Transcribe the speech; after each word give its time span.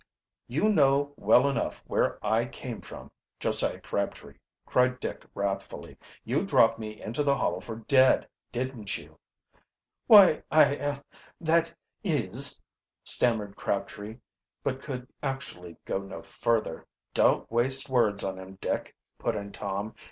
"You 0.47 0.67
know 0.69 1.13
well 1.15 1.47
enough 1.47 1.83
where 1.85 2.17
I 2.25 2.45
came 2.45 2.81
from, 2.81 3.11
Josiah 3.39 3.79
Crabtree," 3.79 4.39
cried 4.65 4.99
Dick 4.99 5.23
wrathfully. 5.35 5.95
"You 6.23 6.43
dropped 6.43 6.79
me 6.79 6.99
into 6.99 7.21
the 7.23 7.35
hollow 7.37 7.59
for 7.59 7.75
dead, 7.75 8.27
didn't 8.51 8.97
you!" 8.97 9.19
"Why, 10.07 10.41
I 10.51 10.73
er 10.77 11.03
that 11.39 11.71
is" 12.03 12.59
stammered 13.03 13.55
Crabtree; 13.55 14.17
but 14.63 14.81
could 14.81 15.07
actually 15.21 15.77
go 15.85 15.99
no 15.99 16.23
further. 16.23 16.87
"Don't 17.13 17.51
waste 17.51 17.87
words 17.87 18.23
on 18.23 18.39
him, 18.39 18.55
Dick," 18.59 18.95
put 19.19 19.35
in 19.35 19.51
Tom. 19.51 19.93